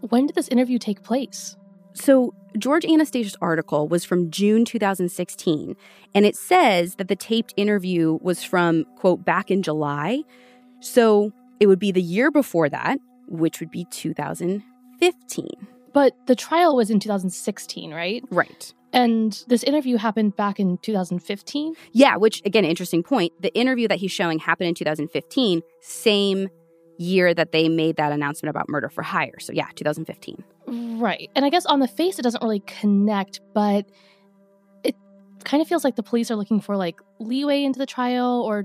[0.00, 1.56] When did this interview take place?
[1.94, 5.74] So, George Anastasia's article was from June 2016,
[6.14, 10.22] and it says that the taped interview was from, quote, back in July.
[10.80, 15.46] So, it would be the year before that, which would be 2015.
[15.92, 18.22] But the trial was in 2016, right?
[18.30, 18.72] Right.
[18.92, 21.74] And this interview happened back in 2015?
[21.92, 23.32] Yeah, which, again, interesting point.
[23.40, 26.48] The interview that he's showing happened in 2015, same
[26.98, 29.38] year that they made that announcement about murder for hire.
[29.40, 30.44] So, yeah, 2015.
[30.72, 31.28] Right.
[31.36, 33.84] And I guess on the face, it doesn't really connect, but
[34.82, 34.96] it
[35.44, 38.64] kind of feels like the police are looking for like leeway into the trial or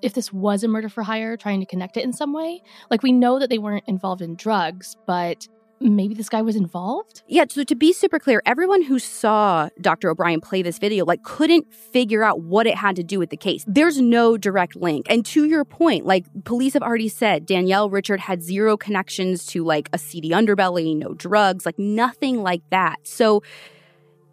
[0.00, 2.62] if this was a murder for hire, trying to connect it in some way.
[2.88, 5.46] Like, we know that they weren't involved in drugs, but
[5.80, 7.22] maybe this guy was involved?
[7.26, 10.10] Yeah, so to be super clear, everyone who saw Dr.
[10.10, 13.36] O'Brien play this video like couldn't figure out what it had to do with the
[13.36, 13.64] case.
[13.66, 15.06] There's no direct link.
[15.08, 19.64] And to your point, like police have already said Danielle Richard had zero connections to
[19.64, 22.96] like a seedy underbelly, no drugs, like nothing like that.
[23.04, 23.42] So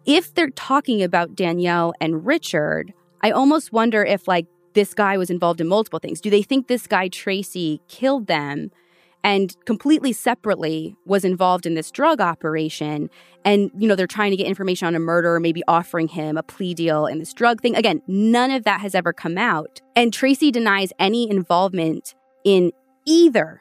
[0.04, 2.92] if they're talking about Danielle and Richard,
[3.22, 6.20] I almost wonder if like this guy was involved in multiple things.
[6.20, 8.70] Do they think this guy Tracy killed them?
[9.24, 13.10] And completely separately was involved in this drug operation.
[13.44, 16.42] And you know they're trying to get information on a murder maybe offering him a
[16.42, 17.76] plea deal in this drug thing.
[17.76, 19.80] Again none of that has ever come out.
[19.96, 22.14] And tracy denies any involvement
[22.44, 22.72] in
[23.04, 23.60] either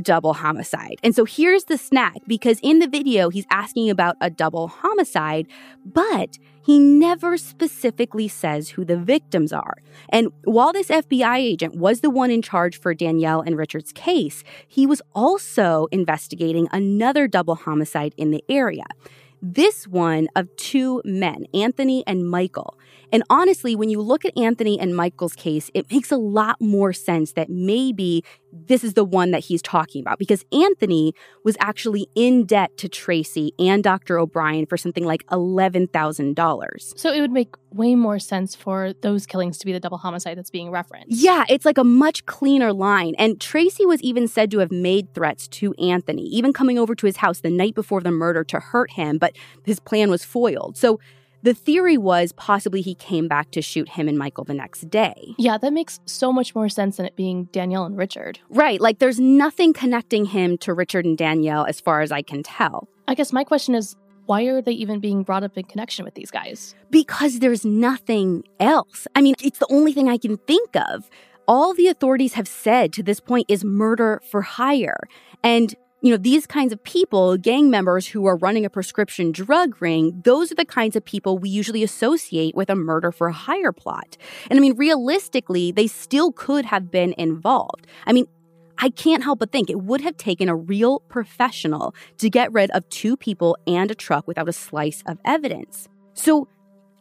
[0.00, 0.96] double homicide.
[1.02, 5.46] And so here's the snack because in the video, he's asking about a double homicide,
[5.84, 9.76] but he never specifically says who the victims are.
[10.08, 14.42] And while this FBI agent was the one in charge for Danielle and Richard's case,
[14.66, 18.86] he was also investigating another double homicide in the area.
[19.40, 22.76] This one of two men, Anthony and Michael.
[23.12, 26.92] And honestly, when you look at Anthony and Michael's case, it makes a lot more
[26.92, 31.12] sense that maybe this is the one that he's talking about because Anthony
[31.44, 34.18] was actually in debt to Tracy and Dr.
[34.18, 36.98] O'Brien for something like $11,000.
[36.98, 40.38] So it would make way more sense for those killings to be the double homicide
[40.38, 41.08] that's being referenced.
[41.10, 43.14] Yeah, it's like a much cleaner line.
[43.18, 47.06] And Tracy was even said to have made threats to Anthony, even coming over to
[47.06, 50.76] his house the night before the murder to hurt him, but his plan was foiled.
[50.76, 50.98] So
[51.42, 55.34] the theory was possibly he came back to shoot him and Michael the next day.
[55.38, 58.40] Yeah, that makes so much more sense than it being Danielle and Richard.
[58.48, 58.80] Right.
[58.80, 62.88] Like there's nothing connecting him to Richard and Danielle as far as I can tell.
[63.08, 66.14] I guess my question is why are they even being brought up in connection with
[66.14, 66.74] these guys?
[66.90, 69.06] Because there's nothing else.
[69.14, 71.08] I mean, it's the only thing I can think of.
[71.48, 74.98] All the authorities have said to this point is murder for hire.
[75.44, 75.76] And
[76.06, 80.22] you know, these kinds of people, gang members who are running a prescription drug ring,
[80.24, 84.16] those are the kinds of people we usually associate with a murder for hire plot.
[84.48, 87.88] And I mean, realistically, they still could have been involved.
[88.06, 88.28] I mean,
[88.78, 92.70] I can't help but think it would have taken a real professional to get rid
[92.70, 95.88] of two people and a truck without a slice of evidence.
[96.14, 96.46] So,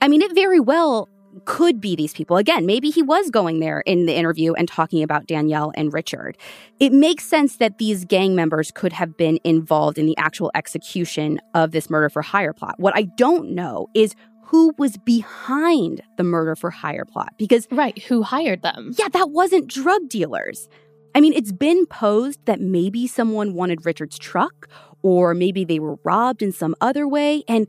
[0.02, 1.10] I mean, it very well
[1.44, 2.38] could be these people.
[2.38, 6.38] Again, maybe he was going there in the interview and talking about Danielle and Richard.
[6.80, 11.40] It makes sense that these gang members could have been involved in the actual execution
[11.54, 12.76] of this murder for hire plot.
[12.78, 14.16] What I don't know is
[14.46, 19.32] who was behind the murder for hire plot because right who hired them yeah that
[19.32, 20.70] wasn't drug dealers
[21.16, 24.68] i mean it's been posed that maybe someone wanted richard's truck
[25.02, 27.68] or maybe they were robbed in some other way and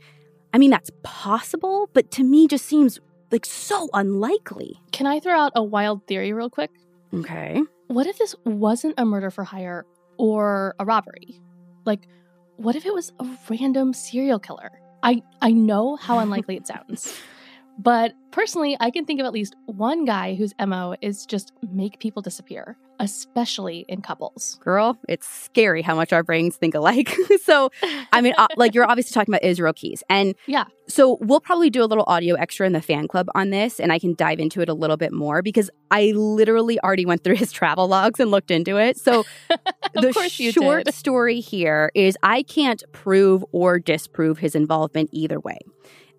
[0.52, 3.00] i mean that's possible but to me just seems
[3.30, 4.80] like so unlikely.
[4.92, 6.70] Can I throw out a wild theory real quick?
[7.14, 7.62] Okay.
[7.88, 9.84] What if this wasn't a murder for hire
[10.18, 11.40] or a robbery?
[11.84, 12.08] Like,
[12.56, 14.70] what if it was a random serial killer?
[15.02, 17.14] I, I know how unlikely it sounds.
[17.78, 21.98] But personally, I can think of at least one guy whose MO is just make
[22.00, 24.58] people disappear, especially in couples.
[24.62, 27.14] Girl, it's scary how much our brains think alike.
[27.42, 27.70] so,
[28.12, 30.02] I mean, uh, like you're obviously talking about Israel Keys.
[30.08, 30.64] And yeah.
[30.88, 33.92] So, we'll probably do a little audio extra in the fan club on this, and
[33.92, 37.34] I can dive into it a little bit more because I literally already went through
[37.36, 38.96] his travel logs and looked into it.
[38.96, 39.24] So,
[39.94, 40.12] the
[40.52, 40.94] short did.
[40.94, 45.58] story here is I can't prove or disprove his involvement either way.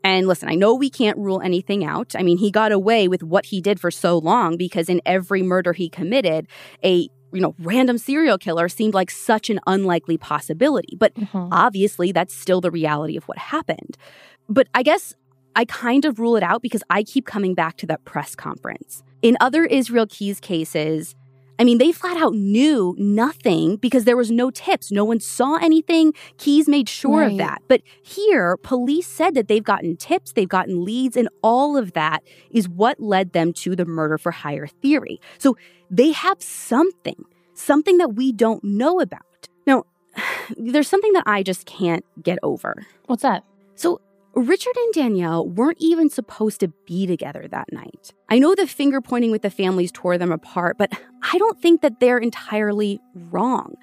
[0.04, 2.16] And listen, I know we can't rule anything out.
[2.18, 5.44] I mean, he got away with what he did for so long because in every
[5.44, 6.48] murder he committed,
[6.84, 10.96] a you know, random serial killer seemed like such an unlikely possibility.
[10.98, 11.50] But mm-hmm.
[11.52, 13.98] obviously, that's still the reality of what happened.
[14.48, 15.14] But I guess
[15.56, 19.04] I kind of rule it out because I keep coming back to that press conference.
[19.22, 21.16] In other Israel Keys cases,
[21.60, 24.92] I mean, they flat out knew nothing because there was no tips.
[24.92, 26.14] No one saw anything.
[26.38, 27.32] Keys made sure right.
[27.32, 27.62] of that.
[27.68, 32.24] But here, police said that they've gotten tips, they've gotten leads, and all of that
[32.52, 35.20] is what led them to the murder for hire theory.
[35.40, 35.58] So
[35.90, 39.22] they have something, something that we don't know about.
[39.66, 39.86] Now,
[40.58, 42.86] there's something that I just can't get over.
[43.08, 43.44] What's that?
[43.76, 44.02] So
[44.38, 48.14] Richard and Danielle weren't even supposed to be together that night.
[48.30, 50.92] I know the finger pointing with the families tore them apart, but
[51.24, 53.74] I don't think that they're entirely wrong.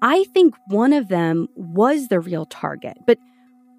[0.00, 3.18] I think one of them was the real target, but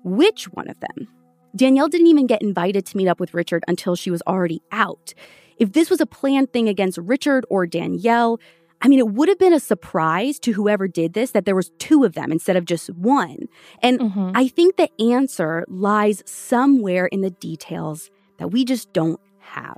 [0.04, 1.08] which one of them?
[1.56, 5.16] Danielle didn't even get invited to meet up with Richard until she was already out.
[5.58, 8.40] If this was a planned thing against Richard or Danielle,
[8.82, 11.72] I mean, it would have been a surprise to whoever did this that there was
[11.78, 13.48] two of them instead of just one.
[13.82, 14.32] And mm-hmm.
[14.34, 19.78] I think the answer lies somewhere in the details that we just don't have.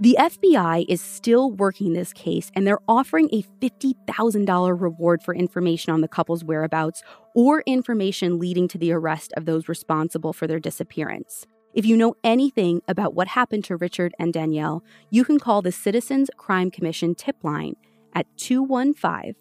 [0.00, 5.92] The FBI is still working this case and they're offering a $50,000 reward for information
[5.92, 7.02] on the couple's whereabouts
[7.34, 11.46] or information leading to the arrest of those responsible for their disappearance.
[11.74, 15.72] If you know anything about what happened to Richard and Danielle, you can call the
[15.72, 17.74] Citizens Crime Commission tip line
[18.18, 19.34] at 215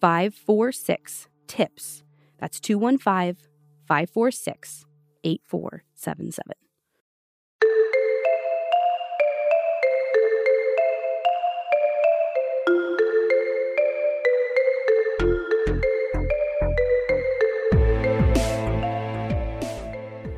[0.00, 2.02] 546 TIPS.
[2.38, 3.36] That's 215
[3.86, 4.86] 546
[5.22, 6.52] 8477.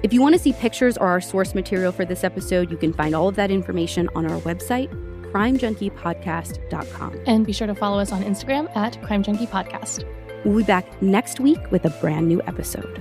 [0.02, 2.92] If you want to see pictures or our source material for this episode, you can
[2.92, 4.90] find all of that information on our website,
[5.32, 7.20] crimejunkiepodcast.com.
[7.26, 10.04] And be sure to follow us on Instagram at Crime Junkie Podcast.
[10.44, 13.00] We'll be back next week with a brand new episode.